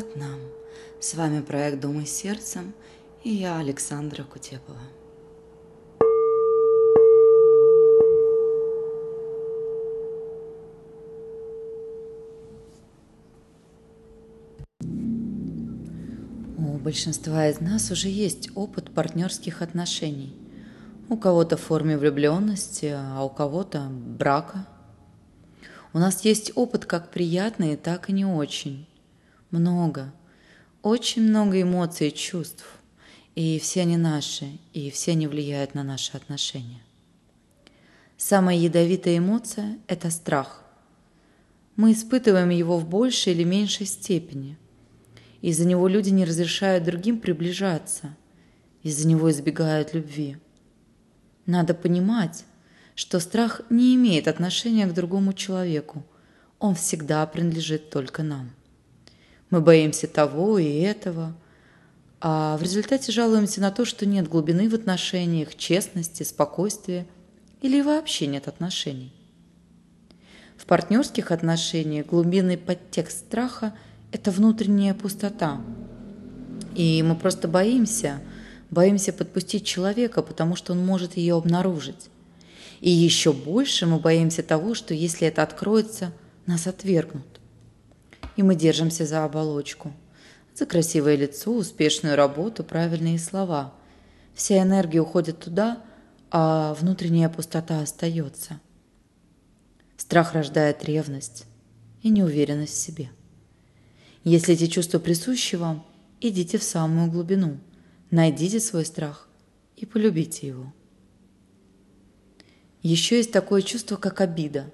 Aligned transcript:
назад 0.00 0.16
нам. 0.16 0.40
С 0.98 1.14
вами 1.14 1.40
проект 1.40 1.80
«Думай 1.80 2.06
сердцем» 2.06 2.72
и 3.22 3.30
я, 3.30 3.58
Александра 3.58 4.24
Кутепова. 4.24 4.78
У 16.56 16.78
большинства 16.82 17.48
из 17.48 17.60
нас 17.60 17.90
уже 17.90 18.08
есть 18.08 18.50
опыт 18.54 18.90
партнерских 18.90 19.62
отношений. 19.62 20.34
У 21.08 21.16
кого-то 21.16 21.56
в 21.56 21.60
форме 21.60 21.98
влюбленности, 21.98 22.94
а 22.96 23.22
у 23.24 23.28
кого-то 23.28 23.88
брака. 23.90 24.66
У 25.92 25.98
нас 25.98 26.24
есть 26.24 26.52
опыт 26.54 26.86
как 26.86 27.10
приятный, 27.10 27.76
так 27.76 28.08
и 28.08 28.12
не 28.12 28.24
очень. 28.24 28.86
Много, 29.50 30.12
очень 30.82 31.22
много 31.22 31.60
эмоций 31.60 32.08
и 32.08 32.14
чувств. 32.14 32.64
И 33.34 33.58
все 33.58 33.82
они 33.82 33.96
наши, 33.96 34.58
и 34.72 34.90
все 34.90 35.12
они 35.12 35.26
влияют 35.26 35.74
на 35.74 35.82
наши 35.82 36.16
отношения. 36.16 36.82
Самая 38.16 38.56
ядовитая 38.56 39.18
эмоция– 39.18 39.78
это 39.86 40.10
страх. 40.10 40.62
Мы 41.76 41.92
испытываем 41.92 42.50
его 42.50 42.76
в 42.78 42.88
большей 42.88 43.32
или 43.32 43.44
меньшей 43.44 43.86
степени. 43.86 44.58
Из-за 45.40 45.66
него 45.66 45.88
люди 45.88 46.10
не 46.10 46.24
разрешают 46.24 46.84
другим 46.84 47.18
приближаться. 47.18 48.14
Из-за 48.82 49.08
него 49.08 49.30
избегают 49.30 49.94
любви. 49.94 50.36
Надо 51.46 51.72
понимать, 51.72 52.44
что 52.94 53.20
страх 53.20 53.62
не 53.70 53.94
имеет 53.94 54.28
отношения 54.28 54.86
к 54.86 54.94
другому 54.94 55.32
человеку. 55.32 56.04
Он 56.58 56.74
всегда 56.74 57.26
принадлежит 57.26 57.90
только 57.90 58.22
нам. 58.22 58.50
Мы 59.50 59.60
боимся 59.60 60.06
того 60.06 60.58
и 60.58 60.78
этого, 60.78 61.34
а 62.20 62.56
в 62.56 62.62
результате 62.62 63.10
жалуемся 63.10 63.60
на 63.60 63.72
то, 63.72 63.84
что 63.84 64.06
нет 64.06 64.28
глубины 64.28 64.68
в 64.68 64.74
отношениях, 64.74 65.56
честности, 65.56 66.22
спокойствия 66.22 67.06
или 67.60 67.80
вообще 67.80 68.28
нет 68.28 68.46
отношений. 68.46 69.12
В 70.56 70.66
партнерских 70.66 71.32
отношениях 71.32 72.06
глубинный 72.06 72.58
подтекст 72.58 73.18
страха– 73.18 73.74
это 74.12 74.30
внутренняя 74.30 74.94
пустота. 74.94 75.60
И 76.76 77.02
мы 77.02 77.16
просто 77.16 77.48
боимся, 77.48 78.20
боимся 78.70 79.12
подпустить 79.12 79.64
человека, 79.64 80.22
потому 80.22 80.54
что 80.54 80.74
он 80.74 80.84
может 80.84 81.16
ее 81.16 81.34
обнаружить. 81.36 82.08
И 82.80 82.90
еще 82.90 83.32
больше 83.32 83.86
мы 83.86 83.98
боимся 83.98 84.44
того, 84.44 84.74
что 84.74 84.94
если 84.94 85.26
это 85.26 85.42
откроется, 85.42 86.12
нас 86.46 86.66
отвергнут 86.66 87.39
и 88.36 88.42
мы 88.42 88.54
держимся 88.54 89.06
за 89.06 89.24
оболочку. 89.24 89.92
За 90.54 90.66
красивое 90.66 91.16
лицо, 91.16 91.52
успешную 91.52 92.16
работу, 92.16 92.64
правильные 92.64 93.18
слова. 93.18 93.72
Вся 94.34 94.62
энергия 94.62 95.00
уходит 95.00 95.38
туда, 95.38 95.82
а 96.30 96.74
внутренняя 96.74 97.28
пустота 97.28 97.80
остается. 97.80 98.60
Страх 99.96 100.32
рождает 100.34 100.84
ревность 100.84 101.44
и 102.02 102.10
неуверенность 102.10 102.74
в 102.74 102.78
себе. 102.78 103.10
Если 104.24 104.54
эти 104.54 104.66
чувства 104.66 104.98
присущи 104.98 105.56
вам, 105.56 105.86
идите 106.20 106.58
в 106.58 106.62
самую 106.62 107.10
глубину, 107.10 107.58
найдите 108.10 108.60
свой 108.60 108.84
страх 108.84 109.28
и 109.76 109.86
полюбите 109.86 110.46
его. 110.46 110.72
Еще 112.82 113.18
есть 113.18 113.32
такое 113.32 113.62
чувство, 113.62 113.96
как 113.96 114.20
обида. 114.20 114.70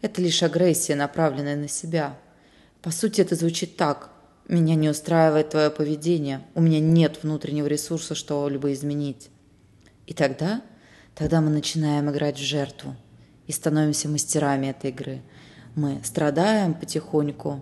Это 0.00 0.22
лишь 0.22 0.42
агрессия, 0.42 0.94
направленная 0.94 1.56
на 1.56 1.68
себя– 1.68 2.18
по 2.86 2.92
сути, 2.92 3.20
это 3.20 3.34
звучит 3.34 3.76
так. 3.76 4.10
Меня 4.46 4.76
не 4.76 4.88
устраивает 4.88 5.50
твое 5.50 5.70
поведение. 5.70 6.46
У 6.54 6.60
меня 6.60 6.78
нет 6.78 7.18
внутреннего 7.24 7.66
ресурса 7.66 8.14
что-либо 8.14 8.72
изменить. 8.72 9.28
И 10.06 10.14
тогда, 10.14 10.62
тогда 11.16 11.40
мы 11.40 11.50
начинаем 11.50 12.08
играть 12.08 12.38
в 12.38 12.44
жертву 12.44 12.94
и 13.48 13.50
становимся 13.50 14.08
мастерами 14.08 14.68
этой 14.68 14.90
игры. 14.90 15.20
Мы 15.74 16.00
страдаем 16.04 16.74
потихоньку 16.74 17.60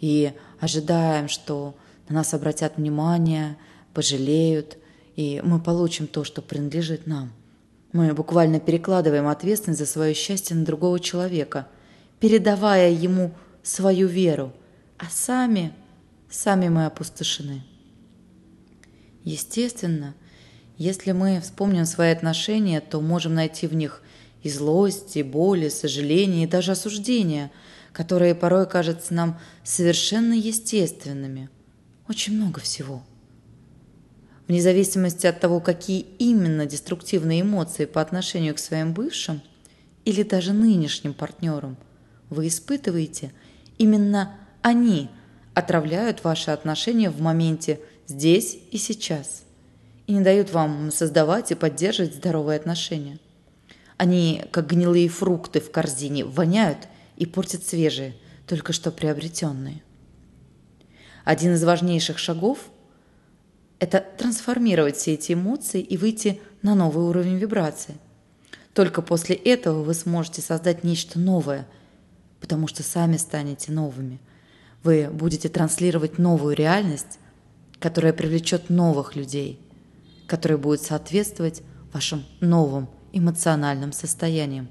и 0.00 0.32
ожидаем, 0.58 1.28
что 1.28 1.76
на 2.08 2.16
нас 2.16 2.34
обратят 2.34 2.76
внимание, 2.76 3.56
пожалеют, 3.94 4.78
и 5.14 5.40
мы 5.44 5.60
получим 5.60 6.08
то, 6.08 6.24
что 6.24 6.42
принадлежит 6.42 7.06
нам. 7.06 7.30
Мы 7.92 8.12
буквально 8.14 8.58
перекладываем 8.58 9.28
ответственность 9.28 9.78
за 9.78 9.86
свое 9.86 10.12
счастье 10.12 10.56
на 10.56 10.64
другого 10.64 10.98
человека, 10.98 11.68
передавая 12.18 12.90
ему 12.90 13.30
свою 13.66 14.06
веру, 14.06 14.52
а 14.96 15.06
сами, 15.10 15.72
сами 16.30 16.68
мы 16.68 16.86
опустошены. 16.86 17.64
Естественно, 19.24 20.14
если 20.78 21.12
мы 21.12 21.40
вспомним 21.40 21.84
свои 21.84 22.10
отношения, 22.10 22.80
то 22.80 23.00
можем 23.00 23.34
найти 23.34 23.66
в 23.66 23.74
них 23.74 24.02
и 24.42 24.50
злость, 24.50 25.16
и 25.16 25.22
боль, 25.22 25.64
и 25.64 25.70
сожаление, 25.70 26.44
и 26.44 26.48
даже 26.48 26.72
осуждение, 26.72 27.50
которые 27.92 28.36
порой 28.36 28.68
кажутся 28.68 29.12
нам 29.14 29.40
совершенно 29.64 30.34
естественными. 30.34 31.50
Очень 32.08 32.36
много 32.36 32.60
всего. 32.60 33.02
Вне 34.46 34.62
зависимости 34.62 35.26
от 35.26 35.40
того, 35.40 35.58
какие 35.58 36.06
именно 36.18 36.66
деструктивные 36.66 37.40
эмоции 37.40 37.84
по 37.84 38.00
отношению 38.00 38.54
к 38.54 38.60
своим 38.60 38.92
бывшим 38.92 39.42
или 40.04 40.22
даже 40.22 40.52
нынешним 40.52 41.14
партнерам 41.14 41.76
вы 42.30 42.46
испытываете– 42.46 43.32
Именно 43.78 44.34
они 44.62 45.10
отравляют 45.54 46.24
ваши 46.24 46.50
отношения 46.50 47.10
в 47.10 47.20
моменте 47.20 47.80
здесь 48.06 48.58
и 48.70 48.78
сейчас 48.78 49.44
и 50.06 50.12
не 50.12 50.20
дают 50.20 50.52
вам 50.52 50.90
создавать 50.92 51.50
и 51.50 51.54
поддерживать 51.54 52.14
здоровые 52.14 52.58
отношения. 52.58 53.18
Они, 53.96 54.44
как 54.52 54.68
гнилые 54.68 55.08
фрукты 55.08 55.60
в 55.60 55.70
корзине, 55.70 56.24
воняют 56.24 56.86
и 57.16 57.26
портят 57.26 57.64
свежие, 57.64 58.14
только 58.46 58.72
что 58.72 58.92
приобретенные. 58.92 59.82
Один 61.24 61.54
из 61.54 61.64
важнейших 61.64 62.18
шагов– 62.18 62.58
это 63.80 64.04
трансформировать 64.16 64.96
все 64.96 65.14
эти 65.14 65.32
эмоции 65.32 65.80
и 65.80 65.96
выйти 65.96 66.40
на 66.62 66.74
новый 66.74 67.04
уровень 67.06 67.36
вибрации. 67.36 67.96
Только 68.74 69.02
после 69.02 69.34
этого 69.34 69.82
вы 69.82 69.94
сможете 69.94 70.40
создать 70.40 70.84
нечто 70.84 71.18
новое– 71.18 71.66
потому 72.40 72.68
что 72.68 72.82
сами 72.82 73.16
станете 73.16 73.72
новыми. 73.72 74.20
Вы 74.82 75.08
будете 75.10 75.48
транслировать 75.48 76.18
новую 76.18 76.54
реальность, 76.54 77.18
которая 77.78 78.12
привлечет 78.12 78.70
новых 78.70 79.16
людей, 79.16 79.60
которые 80.26 80.58
будут 80.58 80.82
соответствовать 80.82 81.62
вашим 81.92 82.24
новым 82.40 82.88
эмоциональным 83.12 83.92
состояниям. 83.92 84.68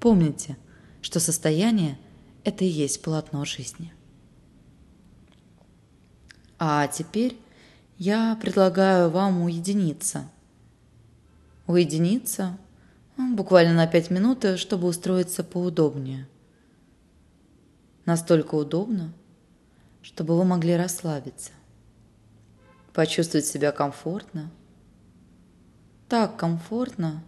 Помните, 0.00 0.56
что 1.00 1.20
состояние– 1.20 1.98
это 2.44 2.64
и 2.64 2.68
есть 2.68 3.02
полотно 3.02 3.44
жизни. 3.44 3.92
А 6.58 6.86
теперь 6.88 7.36
я 7.98 8.38
предлагаю 8.40 9.10
вам 9.10 9.42
уединиться. 9.42 10.28
Уединиться 11.66 12.58
буквально 13.16 13.74
на 13.74 13.86
пять 13.86 14.10
минут, 14.10 14.44
чтобы 14.58 14.88
устроиться 14.88 15.44
поудобнее 15.44 16.26
настолько 18.04 18.54
удобно, 18.54 19.12
чтобы 20.02 20.36
вы 20.36 20.44
могли 20.44 20.76
расслабиться, 20.76 21.52
почувствовать 22.92 23.46
себя 23.46 23.72
комфортно, 23.72 24.50
так 26.08 26.36
комфортно, 26.36 27.22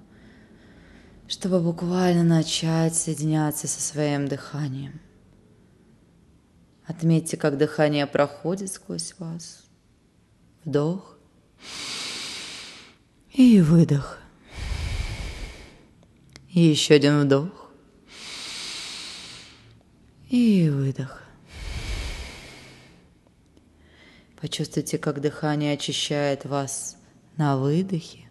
чтобы 1.29 1.61
буквально 1.61 2.23
начать 2.23 2.95
соединяться 2.95 3.67
со 3.67 3.81
своим 3.81 4.29
дыханием. 4.29 5.01
Отметьте, 6.87 7.37
как 7.37 7.57
дыхание 7.57 8.07
проходит 8.07 8.71
сквозь 8.71 9.15
вас. 9.19 9.65
Вдох 10.65 11.17
и 13.33 13.61
выдох. 13.61 14.19
И 16.51 16.61
еще 16.61 16.95
один 16.95 17.23
вдох. 17.23 17.64
И 20.35 20.69
выдох. 20.69 21.23
Почувствуйте, 24.41 24.99
как 24.99 25.21
дыхание 25.21 25.75
очищает 25.75 26.45
вас 26.45 26.97
на 27.37 27.57
выдохе 27.57 28.29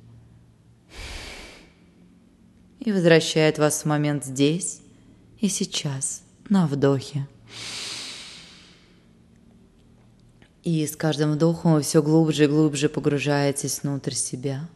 и 2.82 2.92
возвращает 2.92 3.58
вас 3.58 3.84
в 3.84 3.86
момент 3.86 4.26
здесь 4.26 4.82
и 5.40 5.48
сейчас 5.48 6.24
на 6.50 6.68
вдохе. 6.68 7.26
И 10.64 10.86
с 10.86 10.98
каждым 10.98 11.32
вдохом 11.32 11.76
вы 11.76 11.84
все 11.84 12.04
глубже 12.04 12.44
и 12.44 12.48
глубже 12.48 12.90
погружаетесь 12.90 13.82
внутрь 13.82 14.12
себя. 14.12 14.70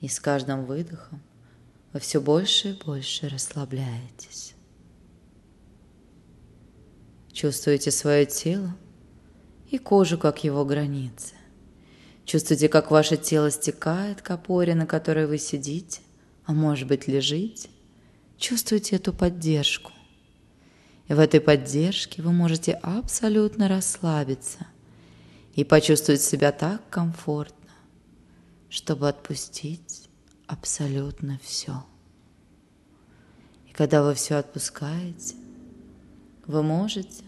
И 0.00 0.08
с 0.08 0.18
каждым 0.18 0.64
выдохом 0.64 1.22
вы 1.92 2.00
все 2.00 2.20
больше 2.20 2.70
и 2.70 2.84
больше 2.84 3.28
расслабляетесь. 3.28 4.55
Чувствуете 7.36 7.90
свое 7.90 8.24
тело 8.24 8.74
и 9.68 9.76
кожу, 9.76 10.16
как 10.16 10.42
его 10.42 10.64
границы. 10.64 11.34
Чувствуйте, 12.24 12.70
как 12.70 12.90
ваше 12.90 13.18
тело 13.18 13.50
стекает 13.50 14.22
к 14.22 14.30
опоре, 14.30 14.74
на 14.74 14.86
которой 14.86 15.26
вы 15.26 15.36
сидите, 15.36 16.00
а 16.46 16.54
может 16.54 16.88
быть 16.88 17.06
лежите. 17.06 17.68
Чувствуйте 18.38 18.96
эту 18.96 19.12
поддержку. 19.12 19.92
И 21.08 21.12
в 21.12 21.18
этой 21.18 21.42
поддержке 21.42 22.22
вы 22.22 22.32
можете 22.32 22.72
абсолютно 22.72 23.68
расслабиться 23.68 24.66
и 25.54 25.62
почувствовать 25.62 26.22
себя 26.22 26.52
так 26.52 26.88
комфортно, 26.88 27.74
чтобы 28.70 29.10
отпустить 29.10 30.08
абсолютно 30.46 31.38
все. 31.44 31.84
И 33.68 33.74
когда 33.74 34.02
вы 34.02 34.14
все 34.14 34.36
отпускаете, 34.36 35.34
вы 36.46 36.62
можете 36.62 37.25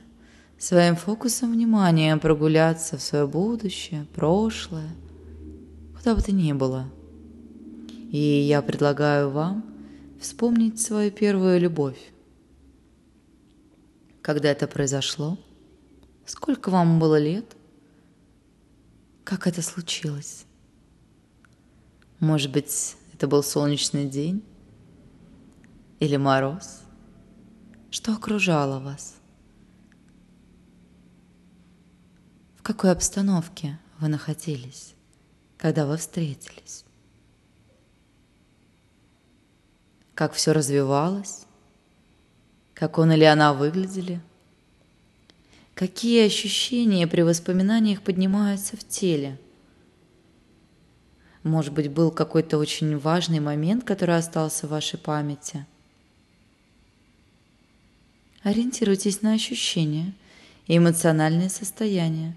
своим 0.59 0.97
фокусом 0.97 1.53
внимания 1.53 2.17
прогуляться 2.17 2.97
в 2.97 3.03
свое 3.03 3.27
будущее, 3.27 4.07
прошлое, 4.15 4.91
куда 5.97 6.15
бы 6.15 6.23
то 6.23 6.33
ни 6.33 6.53
было. 6.53 6.91
И 8.11 8.19
я 8.19 8.63
предлагаю 8.63 9.31
вам 9.31 9.65
вспомнить 10.21 10.81
свою 10.81 11.11
первую 11.11 11.61
любовь. 11.61 12.13
Когда 14.23 14.51
это 14.51 14.67
произошло? 14.67 15.39
Сколько 16.27 16.71
вам 16.71 16.99
было 16.99 17.19
лет? 17.19 17.57
Как 19.25 19.47
это 19.47 19.63
случилось? 19.63 20.45
Может 22.21 22.51
быть, 22.51 22.97
это 23.15 23.29
был 23.29 23.43
солнечный 23.43 24.07
день? 24.07 24.43
Или 26.01 26.17
мороз? 26.17 26.81
Что 27.91 28.13
окружало 28.13 28.81
вас? 28.81 29.17
В 32.57 32.58
какой 32.69 32.91
обстановке 32.91 33.79
вы 33.99 34.09
находились, 34.09 34.93
когда 35.57 35.87
вы 35.87 35.97
встретились? 35.97 36.85
Как 40.15 40.35
все 40.35 40.53
развивалось? 40.53 41.47
Как 42.75 42.99
он 42.99 43.11
или 43.11 43.25
она 43.25 43.55
выглядели? 43.55 44.21
Какие 45.73 46.27
ощущения 46.27 47.07
при 47.07 47.23
воспоминаниях 47.23 48.03
поднимаются 48.03 48.77
в 48.77 48.87
теле? 48.87 49.41
Может 51.45 51.73
быть, 51.73 51.91
был 51.91 52.11
какой-то 52.11 52.59
очень 52.59 52.99
важный 52.99 53.41
момент, 53.41 53.85
который 53.85 54.19
остался 54.19 54.67
в 54.67 54.71
вашей 54.71 54.99
памяти? 54.99 55.65
Ориентируйтесь 58.43 59.23
на 59.23 59.33
ощущения 59.33 60.13
и 60.67 60.77
эмоциональные 60.77 61.49
состояния. 61.49 62.37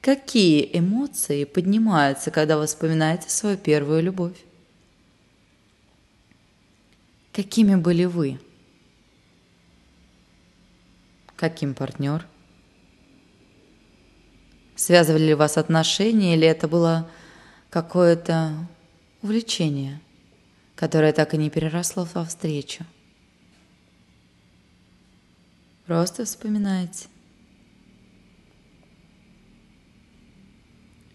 Какие 0.00 0.78
эмоции 0.78 1.44
поднимаются, 1.44 2.30
когда 2.30 2.56
вы 2.56 2.66
вспоминаете 2.66 3.28
свою 3.28 3.58
первую 3.58 4.02
любовь? 4.02 4.36
Какими 7.32 7.74
были 7.74 8.06
вы? 8.06 8.40
Каким 11.36 11.74
партнер? 11.74 12.26
Связывали 14.74 15.24
ли 15.24 15.34
вас 15.34 15.58
отношения, 15.58 16.34
или 16.34 16.46
это 16.46 16.66
было 16.66 17.10
какое-то 17.68 18.54
увлечение, 19.20 20.00
которое 20.76 21.12
так 21.12 21.34
и 21.34 21.36
не 21.36 21.50
переросло 21.50 22.08
во 22.14 22.24
встречу? 22.24 22.86
Просто 25.84 26.24
вспоминайте. 26.24 27.08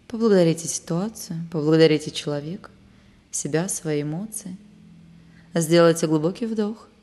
Поблагодарите 0.08 0.68
ситуацию, 0.68 1.38
поблагодарите 1.50 2.10
человека, 2.10 2.70
себя, 3.30 3.68
свои 3.68 4.02
эмоции. 4.02 4.56
Сделайте 5.54 6.06
глубокий 6.06 6.46
вдох– 6.46 6.88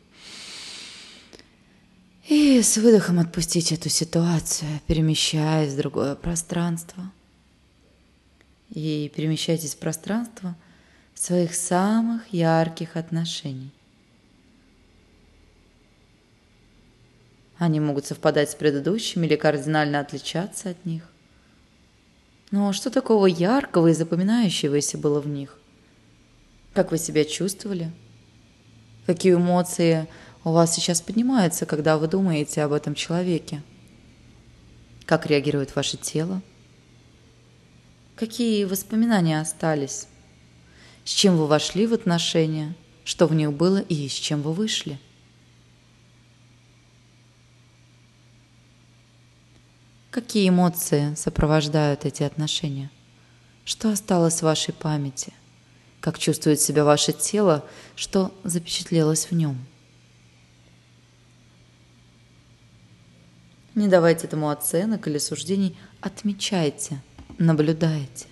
и 2.28 2.62
с 2.62 2.78
выдохом 2.78 3.20
отпустить 3.20 3.74
эту 3.74 3.90
ситуацию, 3.90 4.70
перемещаясь 4.88 5.74
в 5.74 5.78
другое 5.78 6.16
пространство. 6.16 7.12
И 8.70 9.12
перемещайтесь 9.14 9.76
в 9.76 9.78
пространство 9.78 10.56
своих 11.14 11.54
самых 11.54 12.28
ярких 12.30 12.96
отношений. 12.96 13.72
Они 17.58 17.80
могут 17.80 18.06
совпадать 18.06 18.50
с 18.50 18.56
предыдущими 18.56 19.26
или 19.26 19.36
кардинально 19.36 20.00
отличаться 20.00 20.70
от 20.70 20.86
них. 20.86 21.04
Но 22.54 22.72
что 22.72 22.92
такого 22.92 23.26
яркого 23.26 23.88
и 23.88 23.94
запоминающегося 23.94 25.00
было 25.00 25.20
в 25.20 25.28
них? 25.28 25.58
Как 26.76 26.92
вы 26.92 27.00
себя 27.00 27.26
чувствовали? 27.26 27.92
Какие 29.08 29.34
эмоции 29.34 30.08
у 30.44 30.52
вас 30.52 30.72
сейчас 30.72 31.02
поднимается, 31.02 31.66
когда 31.66 31.98
вы 31.98 32.08
думаете 32.08 32.62
об 32.62 32.74
этом 32.74 32.94
человеке? 32.94 33.64
Как 35.08 35.26
реагирует 35.26 35.76
ваше 35.76 35.98
тело? 35.98 36.44
Какие 38.16 38.66
воспоминания 38.66 39.42
остались? 39.42 40.06
С 41.06 41.10
чем 41.10 41.38
вы 41.38 41.48
вошли 41.48 41.88
в 41.88 41.94
отношения? 41.96 42.76
Что 43.04 43.26
в 43.26 43.34
них 43.34 43.52
было 43.52 43.80
и 43.80 44.08
с 44.08 44.14
чем 44.14 44.44
вы 44.44 44.54
вышли? 44.54 45.00
Какие 50.14 50.50
эмоции 50.50 51.16
сопровождают 51.16 52.06
эти 52.06 52.22
отношения? 52.22 52.92
Что 53.66 53.90
осталось 53.90 54.42
в 54.42 54.44
вашей 54.44 54.72
памяти? 54.72 55.34
Как 56.02 56.20
чувствует 56.20 56.62
себя 56.62 56.84
ваше 56.84 57.14
тело? 57.14 57.66
Что 57.96 58.32
запечатлелось 58.44 59.26
в 59.26 59.32
нем? 59.32 59.58
Не 63.74 63.88
давайте 63.88 64.28
этому 64.28 64.52
оценок 64.52 65.08
или 65.08 65.18
суждений, 65.18 65.76
отмечайте, 66.00 67.02
наблюдайте. 67.40 68.28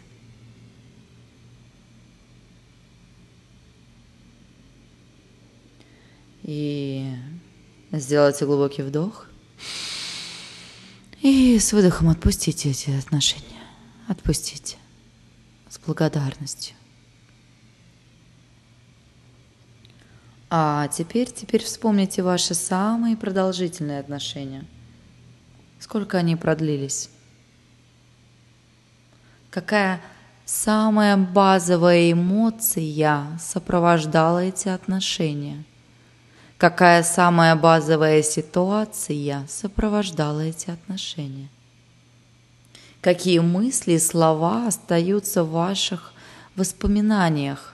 И 6.43 7.11
сделайте 7.91 8.45
глубокий 8.45 8.83
вдох. 8.83 9.30
И 11.21 11.57
с 11.59 11.73
выдохом 11.73 12.09
отпустите 12.09 12.71
эти 12.71 12.91
отношения. 12.91 13.45
Отпустите. 14.07 14.77
С 15.69 15.79
благодарностью. 15.79 16.75
А 20.49 20.87
теперь, 20.89 21.31
теперь 21.31 21.63
вспомните 21.63 22.23
ваши 22.23 22.53
самые 22.53 23.15
продолжительные 23.15 23.99
отношения– 23.99 24.65
Сколько 25.81 26.19
они 26.19 26.35
продлились? 26.35 27.09
Какая 29.49 29.99
самая 30.45 31.17
базовая 31.17 32.11
эмоция 32.11 33.35
сопровождала 33.39 34.45
эти 34.45 34.69
отношения? 34.69 35.63
Какая 36.61 37.01
самая 37.01 37.55
базовая 37.55 38.21
ситуация 38.21 39.47
сопровождала 39.49 40.41
эти 40.41 40.69
отношения? 40.69 41.49
Какие 43.01 43.39
мысли 43.39 43.93
и 43.93 43.97
слова 43.97 44.67
остаются 44.67 45.43
в 45.43 45.49
ваших 45.49 46.13
воспоминаниях, 46.55 47.73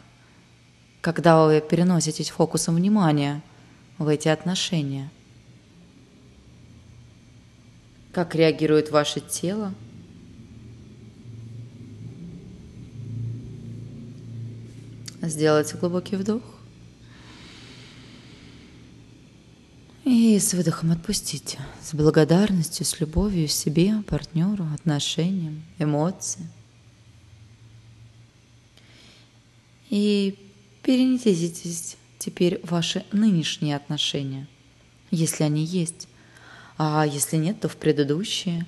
когда 1.02 1.44
вы 1.44 1.60
переноситесь 1.60 2.30
фокусом 2.30 2.76
внимания 2.76 3.42
в 3.98 4.08
эти 4.08 4.30
отношения? 4.30 5.12
Как 8.14 8.36
реагирует 8.36 8.90
ваше 8.90 9.20
тело? 9.20 9.74
Сделайте 15.22 15.76
глубокий 15.76 16.16
вдох. 16.16 16.57
И 20.38 20.40
с 20.40 20.54
выдохом 20.54 20.92
отпустите. 20.92 21.58
С 21.82 21.96
благодарностью, 21.96 22.86
с 22.86 23.00
любовью 23.00 23.48
себе, 23.48 24.04
партнеру, 24.08 24.68
отношениям, 24.72 25.64
эмоциям. 25.80 26.48
И 29.90 30.38
перенесите 30.84 31.98
теперь 32.20 32.60
ваши 32.62 33.04
нынешние 33.12 33.76
отношения, 33.76 34.48
если 35.10 35.44
они 35.44 35.66
есть 35.66 36.08
а 36.78 37.04
если 37.04 37.38
нет, 37.38 37.60
то 37.60 37.68
в 37.68 37.76
предыдущие. 37.76 38.68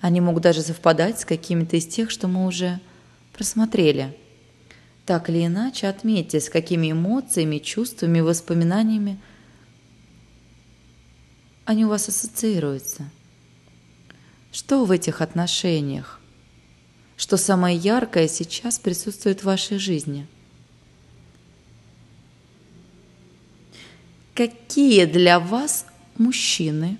Они 0.00 0.20
могут 0.20 0.42
даже 0.42 0.60
совпадать 0.60 1.20
с 1.20 1.24
какими-то 1.24 1.76
из 1.76 1.86
тех, 1.86 2.10
что 2.10 2.26
мы 2.26 2.44
уже 2.48 2.80
просмотрели. 3.32 4.18
Так 5.06 5.30
или 5.30 5.46
иначе, 5.46 5.86
отметьте, 5.86 6.40
с 6.40 6.50
какими 6.50 6.90
эмоциями, 6.90 7.58
чувствами, 7.58 8.18
воспоминаниями 8.18 9.20
они 11.70 11.84
у 11.84 11.88
вас 11.88 12.08
ассоциируются. 12.08 13.08
Что 14.50 14.84
в 14.84 14.90
этих 14.90 15.20
отношениях? 15.20 16.20
Что 17.16 17.36
самое 17.36 17.76
яркое 17.76 18.26
сейчас 18.26 18.80
присутствует 18.80 19.40
в 19.40 19.44
вашей 19.44 19.78
жизни? 19.78 20.26
Какие 24.34 25.04
для 25.04 25.38
вас 25.38 25.86
мужчины? 26.18 26.98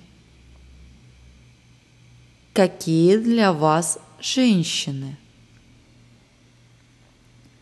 Какие 2.53 3.17
для 3.17 3.53
вас 3.53 3.99
женщины? 4.21 5.19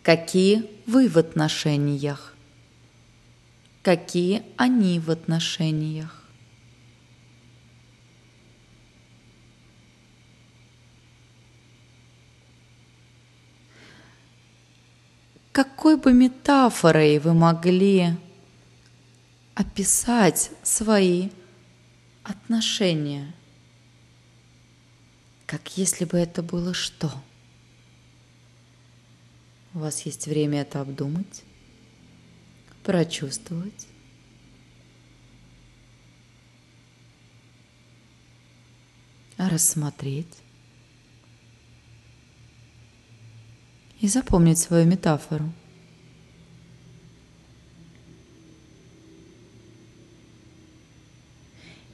Какие 0.03 0.69
вы 0.87 1.09
в 1.09 1.17
отношениях? 1.17 2.35
Какие 3.83 4.43
они 4.59 5.01
в 5.01 5.11
отношениях? 5.11 6.18
Какой 15.59 15.97
бы 15.97 16.13
метафорой 16.13 17.19
вы 17.19 17.35
могли 17.35 18.11
описать 19.57 20.53
свои 20.63 21.31
отношения, 22.23 23.35
как 25.47 25.77
если 25.77 26.05
бы 26.05 26.17
это 26.17 26.45
было 26.45 26.75
что? 26.75 27.11
У 29.75 29.81
вас 29.81 30.03
есть 30.03 30.29
время 30.29 30.61
это 30.61 30.81
обдумать, 30.81 31.43
прочувствовать. 32.85 33.89
рассмотреть. 39.39 40.48
И 44.01 44.09
запомнить 44.09 44.59
свою 44.59 44.87
метафору. 44.87 45.53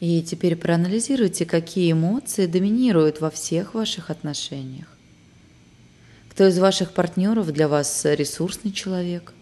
И 0.01 0.23
теперь 0.23 0.57
проанализируйте, 0.57 1.47
какие 1.47 1.93
эмоции 1.93 2.47
доминируют 2.47 3.23
во 3.23 3.31
всех 3.31 3.73
ваших 3.73 4.11
отношениях. 4.11 4.87
Кто 6.29 6.47
из 6.47 6.59
ваших 6.59 6.93
партнеров 6.93 7.51
для 7.53 7.69
вас 7.69 8.05
ресурсный 8.05 8.73
человек? 8.73 9.33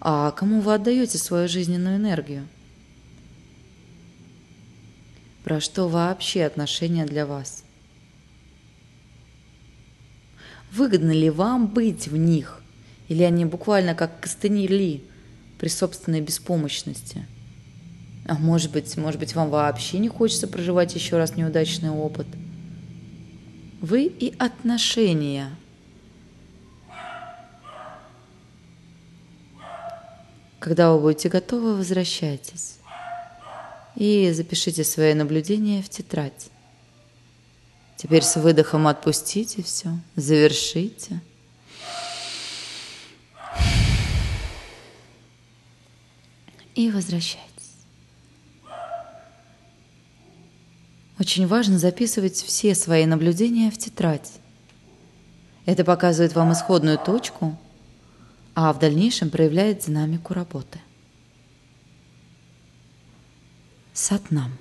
А 0.00 0.30
кому 0.32 0.60
вы 0.60 0.74
отдаете 0.74 1.16
свою 1.16 1.48
жизненную 1.48 1.96
энергию? 1.96 2.46
Про 5.44 5.60
что 5.60 5.88
вообще 5.88 6.44
отношения 6.44 7.06
для 7.06 7.24
вас? 7.24 7.64
Выгодно 10.72 11.10
ли 11.10 11.30
вам 11.30 11.66
быть 11.66 12.08
в 12.08 12.16
них? 12.16 12.62
Или 13.08 13.22
они 13.24 13.44
буквально 13.44 13.94
как 13.94 14.20
костыни 14.20 15.02
при 15.58 15.68
собственной 15.68 16.20
беспомощности? 16.20 17.26
А 18.26 18.34
может 18.34 18.70
быть, 18.70 18.96
может 18.96 19.18
быть, 19.18 19.34
вам 19.34 19.50
вообще 19.50 19.98
не 19.98 20.08
хочется 20.08 20.46
проживать 20.46 20.94
еще 20.94 21.16
раз 21.16 21.36
неудачный 21.36 21.90
опыт? 21.90 22.26
Вы 23.80 24.04
и 24.04 24.34
отношения. 24.38 25.50
Когда 30.60 30.92
вы 30.92 31.00
будете 31.00 31.28
готовы, 31.30 31.74
возвращайтесь 31.74 32.76
и 33.96 34.30
запишите 34.32 34.84
свои 34.84 35.14
наблюдения 35.14 35.82
в 35.82 35.88
тетрадь. 35.88 36.50
Теперь 38.00 38.22
с 38.22 38.36
выдохом 38.36 38.86
отпустите 38.86 39.62
все, 39.62 39.90
завершите. 40.16 41.20
И 46.74 46.90
возвращайтесь. 46.90 47.74
Очень 51.18 51.46
важно 51.46 51.78
записывать 51.78 52.36
все 52.36 52.74
свои 52.74 53.04
наблюдения 53.04 53.70
в 53.70 53.76
тетрадь. 53.76 54.32
Это 55.66 55.84
показывает 55.84 56.34
вам 56.34 56.54
исходную 56.54 56.96
точку, 56.96 57.54
а 58.54 58.72
в 58.72 58.78
дальнейшем 58.78 59.28
проявляет 59.28 59.84
динамику 59.84 60.32
работы. 60.32 60.80
Сатнам. 63.92 64.56